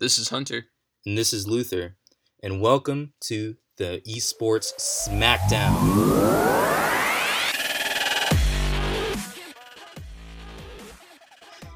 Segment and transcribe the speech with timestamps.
[0.00, 0.66] This is Hunter.
[1.04, 1.96] And this is Luther.
[2.40, 5.74] And welcome to the Esports Smackdown.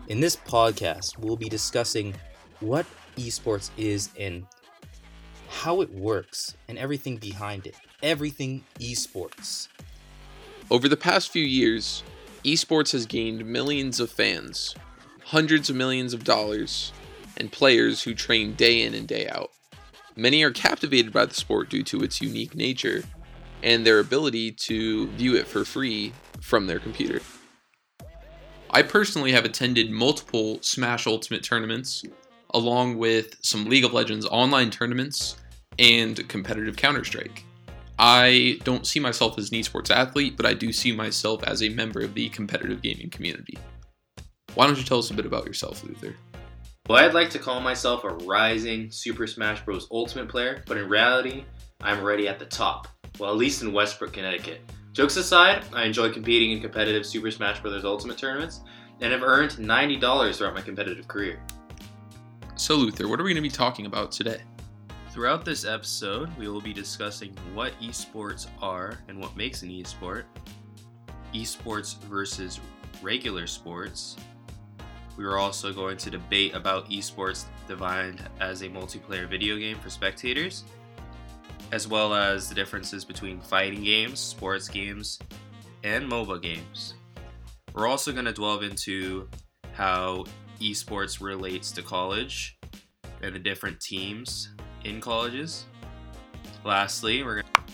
[0.06, 2.14] In this podcast, we'll be discussing
[2.61, 4.47] what esports is and
[5.49, 7.75] how it works and everything behind it.
[8.04, 9.67] Everything esports.
[10.71, 12.04] Over the past few years,
[12.45, 14.77] esports has gained millions of fans,
[15.25, 16.93] hundreds of millions of dollars,
[17.37, 19.51] and players who train day in and day out.
[20.16, 23.02] Many are captivated by the sport due to its unique nature
[23.62, 27.21] and their ability to view it for free from their computer.
[28.71, 32.05] I personally have attended multiple Smash Ultimate tournaments,
[32.55, 35.37] along with some League of Legends online tournaments
[35.79, 37.45] and competitive Counter Strike.
[37.99, 41.69] I don't see myself as an esports athlete, but I do see myself as a
[41.69, 43.59] member of the competitive gaming community.
[44.55, 46.16] Why don't you tell us a bit about yourself, Luther?
[46.92, 49.88] Well, I'd like to call myself a rising Super Smash Bros.
[49.91, 51.46] Ultimate player, but in reality,
[51.80, 52.87] I'm already at the top.
[53.18, 54.60] Well, at least in Westbrook, Connecticut.
[54.93, 57.87] Jokes aside, I enjoy competing in competitive Super Smash Bros.
[57.87, 58.60] Ultimate tournaments
[59.01, 61.40] and have earned $90 throughout my competitive career.
[62.57, 64.42] So, Luther, what are we going to be talking about today?
[65.12, 70.24] Throughout this episode, we will be discussing what esports are and what makes an esport,
[71.32, 72.60] esports versus
[73.00, 74.16] regular sports,
[75.16, 79.91] we are also going to debate about esports defined as a multiplayer video game for
[79.91, 80.64] spectators,
[81.70, 85.18] as well as the differences between fighting games, sports games,
[85.84, 86.94] and MOBA games.
[87.74, 89.28] We're also going to delve into
[89.72, 90.24] how
[90.60, 92.58] esports relates to college
[93.22, 94.50] and the different teams
[94.84, 95.66] in colleges.
[96.64, 97.72] Lastly, we're going to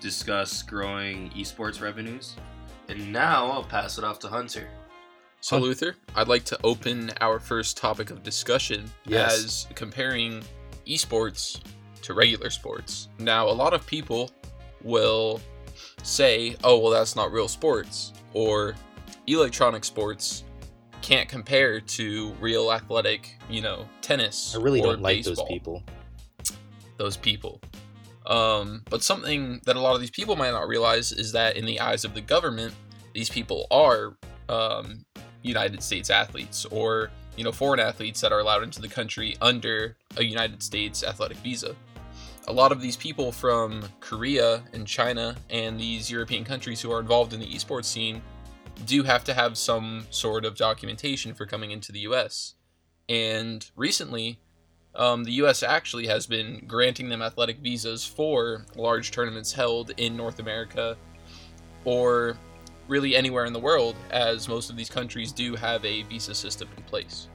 [0.00, 2.36] discuss growing esports revenues.
[2.88, 4.68] And now I'll pass it off to Hunter.
[5.42, 9.44] So, Luther, I'd like to open our first topic of discussion Yes.
[9.44, 10.44] as comparing
[10.86, 11.60] esports
[12.02, 13.08] to regular sports.
[13.18, 14.30] Now, a lot of people
[14.82, 15.40] will
[16.04, 18.76] say, oh, well, that's not real sports, or
[19.26, 20.44] electronic sports
[21.00, 24.54] can't compare to real athletic, you know, tennis.
[24.54, 25.82] I really don't like those people.
[26.98, 27.60] those people.
[28.26, 31.66] Um, but something that a lot of these people might not realize is that in
[31.66, 32.74] the eyes of the government,
[33.12, 34.16] these people are
[34.48, 35.04] um,
[35.42, 39.96] United States athletes or you know foreign athletes that are allowed into the country under
[40.16, 41.74] a United States athletic visa.
[42.48, 47.00] A lot of these people from Korea and China and these European countries who are
[47.00, 48.20] involved in the esports scene
[48.84, 52.54] do have to have some sort of documentation for coming into the US.
[53.08, 54.40] And recently,
[54.94, 55.62] um, the U.S.
[55.62, 60.96] actually has been granting them athletic visas for large tournaments held in North America
[61.84, 62.36] or
[62.92, 66.68] really anywhere in the world, as most of these countries do have a visa system
[66.76, 67.28] in place.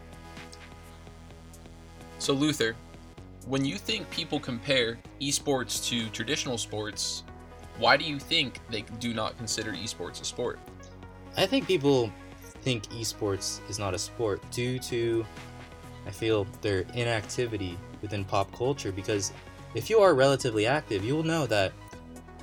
[2.20, 2.76] So, Luther,
[3.48, 7.24] when you think people compare esports to traditional sports,
[7.80, 10.60] why do you think they do not consider esports a sport?
[11.36, 12.12] I think people
[12.62, 15.26] think esports is not a sport due to,
[16.06, 18.92] I feel, their inactivity within pop culture.
[18.92, 19.32] Because
[19.74, 21.72] if you are relatively active, you will know that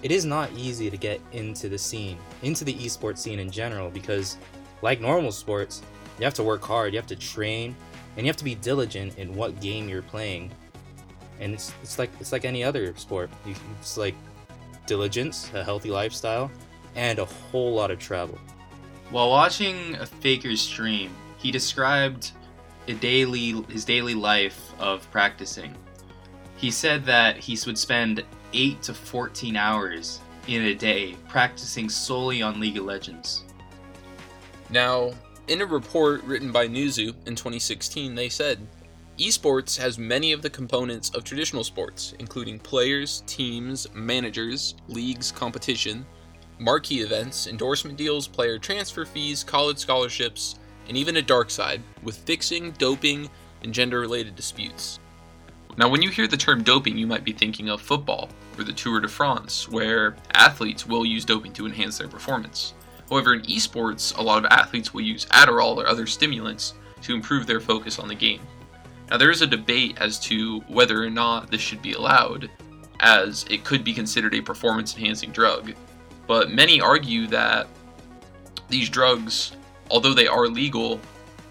[0.04, 3.88] it is not easy to get into the scene, into the esports scene in general.
[3.88, 4.36] Because,
[4.82, 5.80] like normal sports,
[6.18, 7.74] you have to work hard, you have to train,
[8.16, 10.50] and you have to be diligent in what game you're playing.
[11.40, 13.30] And it's it's like it's like any other sport.
[13.80, 14.14] It's like
[14.86, 16.50] diligence, a healthy lifestyle,
[16.94, 18.38] and a whole lot of travel.
[19.08, 22.32] While watching a Faker's stream, he described
[22.88, 25.74] a daily his daily life of practicing.
[26.58, 28.22] He said that he would spend
[28.54, 33.42] 8 to 14 hours in a day practicing solely on League of Legends.
[34.70, 35.12] Now,
[35.48, 38.66] in a report written by Newzoo in 2016, they said
[39.18, 46.06] esports has many of the components of traditional sports, including players, teams, managers, leagues, competition,
[46.58, 52.18] marquee events, endorsement deals, player transfer fees, college scholarships, and even a dark side with
[52.18, 53.28] fixing, doping,
[53.62, 54.98] and gender related disputes.
[55.76, 58.72] Now, when you hear the term doping, you might be thinking of football or the
[58.72, 62.74] Tour de France, where athletes will use doping to enhance their performance.
[63.10, 67.46] However, in esports, a lot of athletes will use Adderall or other stimulants to improve
[67.46, 68.40] their focus on the game.
[69.10, 72.50] Now, there is a debate as to whether or not this should be allowed,
[73.00, 75.74] as it could be considered a performance enhancing drug.
[76.26, 77.66] But many argue that
[78.68, 79.52] these drugs,
[79.90, 81.00] although they are legal,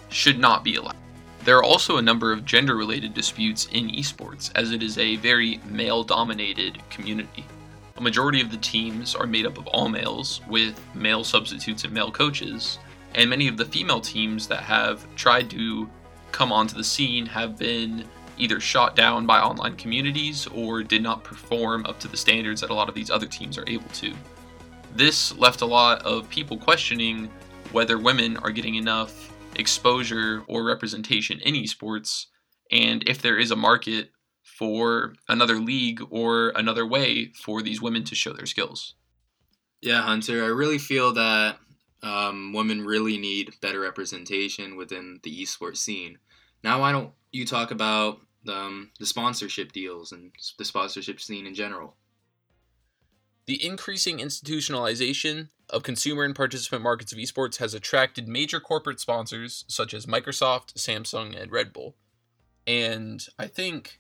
[0.09, 0.95] should not be allowed.
[1.43, 5.17] There are also a number of gender related disputes in esports, as it is a
[5.17, 7.45] very male dominated community.
[7.97, 11.93] A majority of the teams are made up of all males, with male substitutes and
[11.93, 12.79] male coaches,
[13.15, 15.89] and many of the female teams that have tried to
[16.31, 18.05] come onto the scene have been
[18.37, 22.69] either shot down by online communities or did not perform up to the standards that
[22.69, 24.13] a lot of these other teams are able to.
[24.95, 27.29] This left a lot of people questioning
[27.73, 32.25] whether women are getting enough exposure or representation in esports
[32.71, 34.09] and if there is a market
[34.43, 38.95] for another league or another way for these women to show their skills.
[39.81, 41.57] Yeah, Hunter, I really feel that
[42.01, 46.17] um, women really need better representation within the esports scene.
[46.63, 51.55] Now, why don't you talk about um, the sponsorship deals and the sponsorship scene in
[51.55, 51.95] general?
[53.45, 59.65] The increasing institutionalization of consumer and participant markets of esports has attracted major corporate sponsors
[59.67, 61.95] such as Microsoft, Samsung, and Red Bull.
[62.67, 63.99] And I think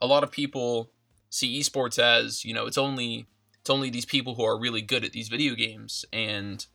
[0.00, 0.90] a lot of people
[1.30, 3.26] see esports as, you know, it's only
[3.60, 6.66] it's only these people who are really good at these video games and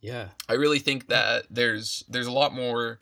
[0.00, 0.28] yeah.
[0.48, 3.00] I really think that there's there's a lot more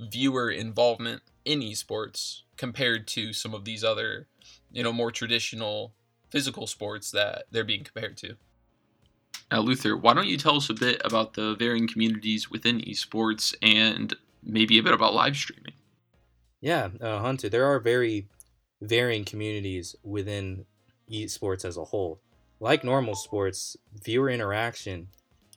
[0.00, 4.26] viewer involvement in esports compared to some of these other,
[4.70, 5.94] you know, more traditional
[6.30, 8.36] physical sports that they're being compared to.
[9.50, 13.54] Now, Luther, why don't you tell us a bit about the varying communities within esports
[13.62, 15.72] and maybe a bit about live streaming?
[16.60, 18.28] Yeah, uh, Hunter, there are very
[18.80, 20.66] varying communities within
[21.10, 22.20] esports as a whole.
[22.60, 25.08] Like normal sports, viewer interaction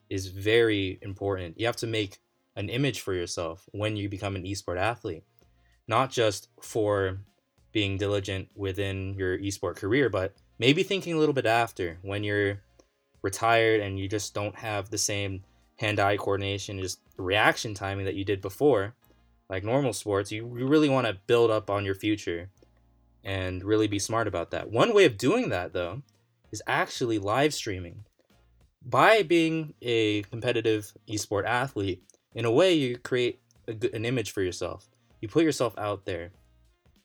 [0.09, 1.59] is very important.
[1.59, 2.19] You have to make
[2.55, 5.23] an image for yourself when you become an esport athlete,
[5.87, 7.19] not just for
[7.71, 12.61] being diligent within your esport career, but maybe thinking a little bit after when you're
[13.21, 15.43] retired and you just don't have the same
[15.77, 18.93] hand-eye coordination, just reaction timing that you did before,
[19.49, 20.31] like normal sports.
[20.31, 22.49] You, you really want to build up on your future
[23.23, 24.71] and really be smart about that.
[24.71, 26.01] One way of doing that, though,
[26.51, 28.03] is actually live streaming.
[28.83, 32.03] By being a competitive esport athlete,
[32.33, 34.89] in a way, you create a, an image for yourself.
[35.19, 36.31] You put yourself out there.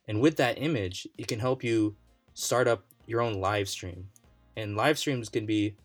[0.09, 1.97] And with that image, it can help you
[2.33, 4.09] start up your own live stream.
[4.57, 5.77] And live streams can be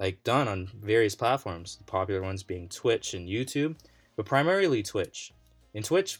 [0.00, 3.76] like done on various platforms, the popular ones being Twitch and YouTube,
[4.16, 5.32] but primarily Twitch.
[5.74, 6.18] In Twitch,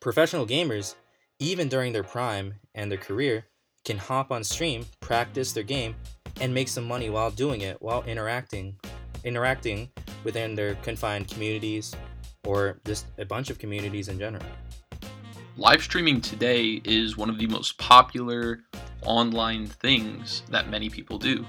[0.00, 0.94] professional gamers,
[1.40, 3.46] even during their prime and their career,
[3.84, 5.96] can hop on stream, practice their game,
[6.40, 8.76] and make some money while doing it, while interacting
[9.24, 9.88] interacting
[10.24, 11.94] within their confined communities
[12.44, 14.44] or just a bunch of communities in general.
[15.56, 18.64] Live streaming today is one of the most popular
[19.04, 21.44] online things that many people do.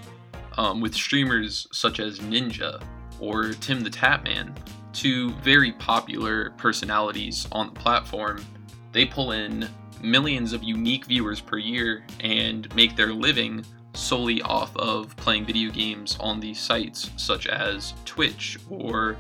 [0.57, 2.81] Um, with streamers such as Ninja
[3.19, 4.55] or Tim the Tatman,
[4.93, 8.45] two very popular personalities on the platform,
[8.91, 9.67] they pull in
[10.01, 13.65] millions of unique viewers per year and make their living
[13.95, 19.15] solely off of playing video games on these sites such as Twitch or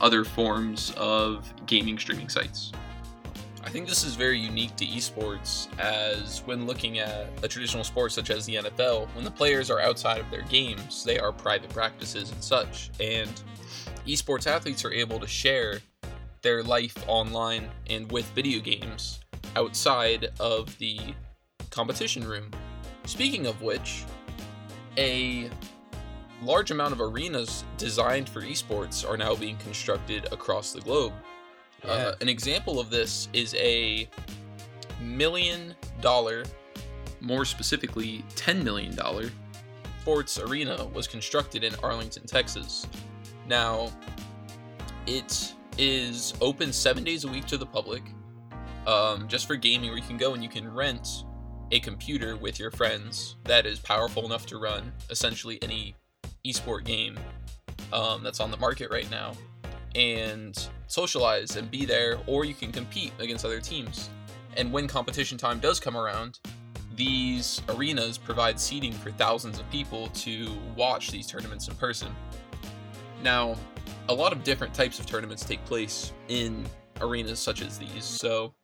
[0.00, 2.72] other forms of gaming streaming sites.
[3.76, 8.30] Think this is very unique to esports, as when looking at a traditional sport such
[8.30, 12.32] as the NFL, when the players are outside of their games, they are private practices
[12.32, 12.90] and such.
[13.00, 13.30] And
[14.06, 15.80] esports athletes are able to share
[16.40, 19.20] their life online and with video games
[19.56, 20.98] outside of the
[21.68, 22.50] competition room.
[23.04, 24.06] Speaking of which,
[24.96, 25.50] a
[26.42, 31.12] large amount of arenas designed for esports are now being constructed across the globe.
[31.86, 31.92] Yeah.
[31.92, 34.08] Uh, an example of this is a
[35.00, 36.44] million dollar,
[37.20, 38.98] more specifically, $10 million
[40.00, 42.86] sports arena was constructed in Arlington, Texas.
[43.48, 43.90] Now,
[45.06, 48.02] it is open seven days a week to the public,
[48.86, 51.24] um, just for gaming, where you can go and you can rent
[51.72, 55.96] a computer with your friends that is powerful enough to run essentially any
[56.46, 57.18] esport game
[57.92, 59.32] um, that's on the market right now
[59.96, 64.10] and socialize and be there, or you can compete against other teams.
[64.56, 66.40] And when competition time does come around,
[66.94, 72.08] these arenas provide seating for thousands of people to watch these tournaments in person.
[73.22, 73.56] Now,
[74.08, 76.64] a lot of different types of tournaments take place in
[77.00, 78.54] arenas such as these, so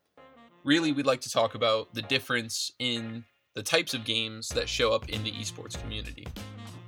[0.64, 3.24] really we'd like to talk about the difference in
[3.54, 6.26] the types of games that show up in the esports community.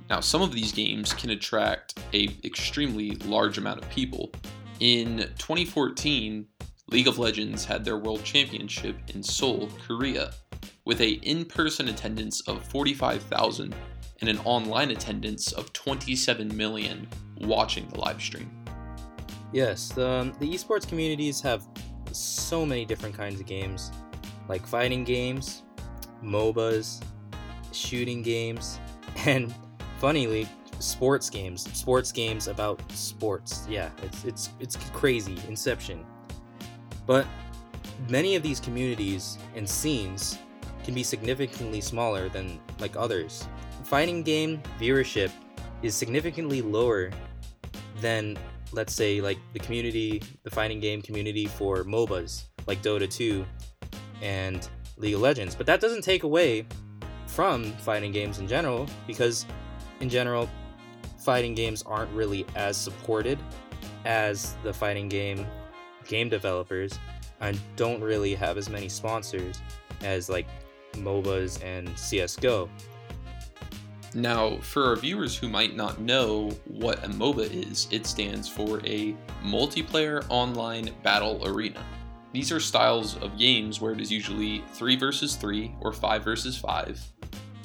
[0.09, 4.31] Now, some of these games can attract a extremely large amount of people.
[4.81, 6.45] In 2014,
[6.89, 10.33] League of Legends had their World Championship in Seoul, Korea,
[10.83, 13.73] with a in-person attendance of 45,000
[14.19, 18.51] and an online attendance of 27 million watching the live stream.
[19.53, 21.65] Yes, the, um, the esports communities have
[22.11, 23.91] so many different kinds of games,
[24.49, 25.63] like fighting games,
[26.21, 27.01] MOBAs,
[27.71, 28.79] shooting games,
[29.25, 29.55] and
[29.99, 31.63] funnily, sports games.
[31.77, 33.65] Sports games about sports.
[33.69, 35.37] Yeah, it's it's it's crazy.
[35.47, 36.05] Inception.
[37.05, 37.25] But
[38.09, 40.39] many of these communities and scenes
[40.83, 43.47] can be significantly smaller than like others.
[43.83, 45.31] Fighting game viewership
[45.81, 47.11] is significantly lower
[48.01, 48.37] than
[48.71, 53.45] let's say like the community, the fighting game community for MOBAs like Dota 2
[54.21, 54.67] and
[54.97, 55.55] League of Legends.
[55.55, 56.65] But that doesn't take away
[57.27, 59.45] from fighting games in general because
[59.99, 60.49] in general
[61.25, 63.39] fighting games aren't really as supported
[64.05, 65.45] as the fighting game
[66.07, 66.99] game developers
[67.41, 69.59] and don't really have as many sponsors
[70.01, 70.45] as like
[70.93, 72.69] MOBAs and CSGO.
[74.13, 78.79] Now, for our viewers who might not know what a MOBA is, it stands for
[78.85, 81.83] a multiplayer online battle arena.
[82.33, 86.55] These are styles of games where it is usually 3 versus 3 or 5 versus
[86.55, 87.01] 5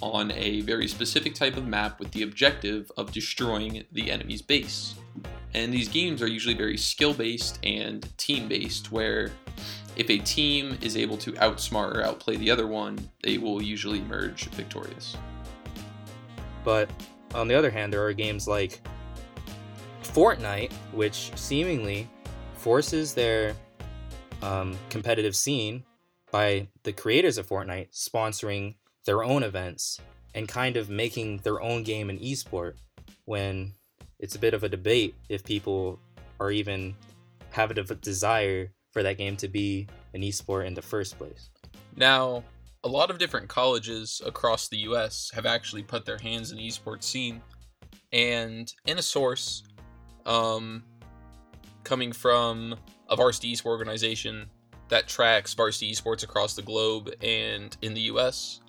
[0.03, 4.95] on a very specific type of map with the objective of destroying the enemy's base.
[5.55, 9.33] And these games are usually very skill based and team based, where
[9.97, 13.99] if a team is able to outsmart or outplay the other one, they will usually
[13.99, 15.17] emerge victorious.
[16.65, 16.89] But
[17.35, 18.81] on the other hand, there are games like
[20.03, 22.09] Fortnite, which seemingly
[22.55, 23.55] forces their
[24.43, 25.85] um, competitive scene
[26.31, 28.77] by the creators of Fortnite sponsoring
[29.11, 29.99] their own events
[30.37, 32.75] and kind of making their own game an esport
[33.25, 33.75] when
[34.21, 35.99] it's a bit of a debate if people
[36.39, 36.95] are even
[37.51, 41.51] have a desire for that game to be an esport in the first place.
[41.97, 42.45] Now,
[42.85, 46.69] a lot of different colleges across the US have actually put their hands in the
[46.69, 47.43] esports scene.
[48.13, 49.65] And in a source,
[50.25, 50.85] um,
[51.83, 52.77] coming from
[53.09, 54.49] a varsity esports organization
[54.89, 58.61] that tracks varsity esports across the globe and in the US,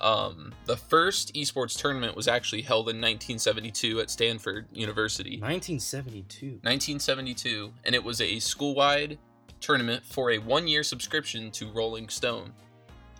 [0.00, 5.40] um, the first esports tournament was actually held in 1972 at Stanford University.
[5.40, 6.46] 1972.
[6.62, 9.18] 1972, and it was a school-wide
[9.60, 12.52] tournament for a one-year subscription to Rolling Stone.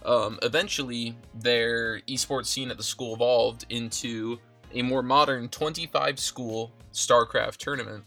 [0.04, 4.38] Um, eventually, their esports scene at the school evolved into
[4.72, 8.04] a more modern 25 school StarCraft tournament.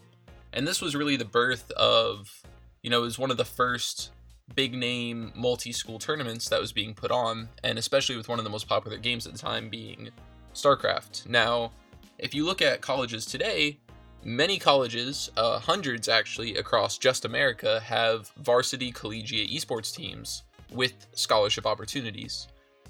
[0.53, 2.43] And this was really the birth of,
[2.83, 4.11] you know, it was one of the first
[4.55, 8.45] big name multi school tournaments that was being put on, and especially with one of
[8.45, 10.09] the most popular games at the time being
[10.53, 11.27] StarCraft.
[11.27, 11.71] Now,
[12.17, 13.79] if you look at colleges today,
[14.23, 21.65] many colleges, uh, hundreds actually across just America, have varsity collegiate esports teams with scholarship
[21.65, 22.47] opportunities.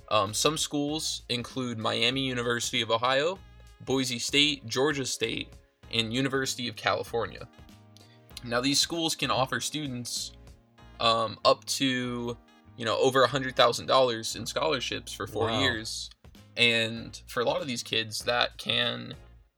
[0.10, 3.38] Um, some schools include Miami University of Ohio,
[3.86, 5.50] Boise State, Georgia State,
[5.94, 7.48] and University of California.
[8.44, 10.32] Now, these schools can offer students
[11.00, 12.38] um, up to
[12.78, 15.60] you know over a hundred thousand dollars in scholarships for four wow.
[15.60, 16.10] years,
[16.56, 19.14] and for a lot of these kids, that can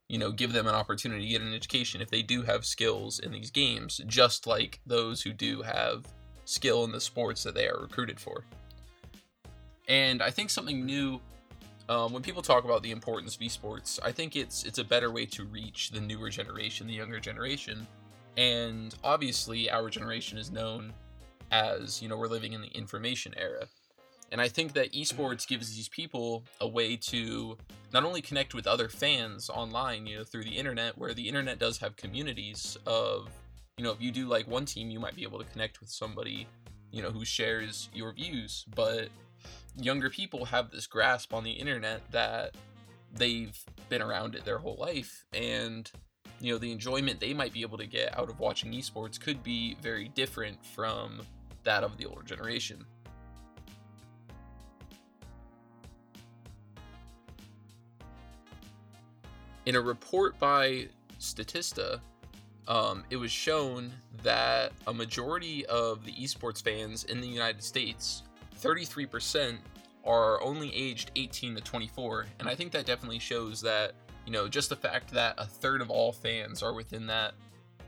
[0.07, 3.19] you know give them an opportunity to get an education if they do have skills
[3.19, 6.05] in these games, just like those who do have
[6.45, 8.43] skill in the sports that they are recruited for.
[9.87, 11.19] And I think something new
[11.89, 15.09] um, when people talk about the importance of esports, I think it's it's a better
[15.11, 17.87] way to reach the newer generation, the younger generation.
[18.37, 20.93] And obviously, our generation is known
[21.51, 23.67] as you know we're living in the information era.
[24.31, 27.57] And I think that esports gives these people a way to
[27.91, 31.57] not only connect with other fans online, you know, through the internet, where the internet
[31.57, 33.27] does have communities of
[33.79, 35.89] you know, if you do like one team, you might be able to connect with
[35.89, 36.45] somebody,
[36.91, 38.65] you know, who shares your views.
[38.75, 39.07] But
[39.77, 42.55] younger people have this grasp on the internet that
[43.13, 45.23] they've been around it their whole life.
[45.31, 45.89] And,
[46.41, 49.43] you know, the enjoyment they might be able to get out of watching esports could
[49.43, 51.21] be very different from
[51.63, 52.85] that of the older generation.
[59.65, 60.87] In a report by
[61.19, 61.99] Statista,
[62.67, 63.91] um, it was shown
[64.23, 68.23] that a majority of the esports fans in the United States,
[68.59, 69.57] 33%,
[70.05, 72.25] are only aged 18 to 24.
[72.39, 73.93] And I think that definitely shows that,
[74.25, 77.33] you know, just the fact that a third of all fans are within that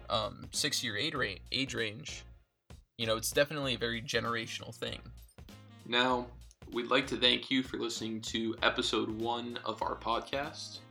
[0.10, 2.24] um, six year age range,
[3.02, 5.00] you know, it's definitely a very generational thing.
[5.88, 6.28] Now,
[6.72, 10.82] we'd like to thank you for listening to episode one of our podcast.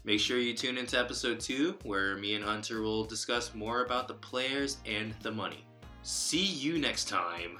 [0.05, 4.07] Make sure you tune into episode 2 where me and Hunter will discuss more about
[4.07, 5.65] the players and the money.
[6.01, 7.59] See you next time.